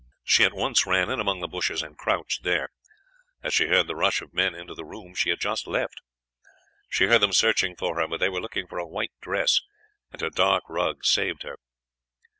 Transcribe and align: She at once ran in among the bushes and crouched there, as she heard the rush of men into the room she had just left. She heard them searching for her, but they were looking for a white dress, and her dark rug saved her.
She 0.23 0.43
at 0.43 0.55
once 0.55 0.87
ran 0.87 1.11
in 1.11 1.19
among 1.19 1.41
the 1.41 1.47
bushes 1.47 1.83
and 1.83 1.95
crouched 1.95 2.41
there, 2.41 2.69
as 3.43 3.53
she 3.53 3.67
heard 3.67 3.85
the 3.85 3.95
rush 3.95 4.19
of 4.19 4.33
men 4.33 4.55
into 4.55 4.73
the 4.73 4.83
room 4.83 5.13
she 5.13 5.29
had 5.29 5.39
just 5.39 5.67
left. 5.67 6.01
She 6.89 7.03
heard 7.05 7.21
them 7.21 7.33
searching 7.33 7.75
for 7.75 7.93
her, 7.99 8.07
but 8.07 8.19
they 8.19 8.27
were 8.27 8.41
looking 8.41 8.65
for 8.65 8.79
a 8.79 8.87
white 8.87 9.11
dress, 9.21 9.61
and 10.11 10.19
her 10.21 10.31
dark 10.31 10.63
rug 10.67 11.05
saved 11.05 11.43
her. 11.43 11.59